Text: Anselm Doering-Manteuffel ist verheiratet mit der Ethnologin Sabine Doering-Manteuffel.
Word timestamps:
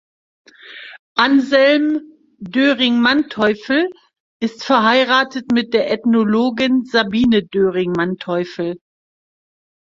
Anselm 1.15 2.01
Doering-Manteuffel 2.41 3.87
ist 4.41 4.63
verheiratet 4.63 5.51
mit 5.51 5.75
der 5.75 5.91
Ethnologin 5.91 6.85
Sabine 6.85 7.43
Doering-Manteuffel. 7.43 8.79